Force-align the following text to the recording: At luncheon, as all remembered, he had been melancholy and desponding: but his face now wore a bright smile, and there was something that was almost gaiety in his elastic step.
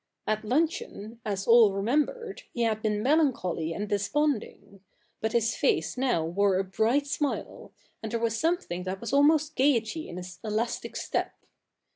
At 0.25 0.43
luncheon, 0.43 1.21
as 1.23 1.45
all 1.45 1.73
remembered, 1.73 2.41
he 2.53 2.63
had 2.63 2.81
been 2.81 3.03
melancholy 3.03 3.71
and 3.71 3.87
desponding: 3.87 4.79
but 5.19 5.33
his 5.33 5.55
face 5.55 5.95
now 5.95 6.25
wore 6.25 6.57
a 6.57 6.63
bright 6.63 7.05
smile, 7.05 7.71
and 8.01 8.11
there 8.11 8.19
was 8.19 8.35
something 8.35 8.81
that 8.85 8.99
was 8.99 9.13
almost 9.13 9.55
gaiety 9.55 10.09
in 10.09 10.17
his 10.17 10.39
elastic 10.43 10.95
step. 10.95 11.35